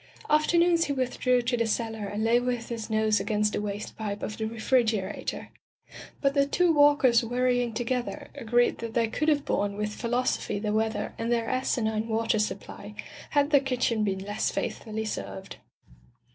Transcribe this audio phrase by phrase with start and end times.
[0.31, 3.95] Afternoons he with drew to the cellar and lay with his nose against the waste
[3.95, 5.49] pipe of the refrigerator.
[6.21, 10.59] But the two Walkers worrying together, agreed that they could have borne with phi losophy
[10.59, 12.95] the weather and their asinine water supply,
[13.29, 15.57] had their kitchen been less faithfully served.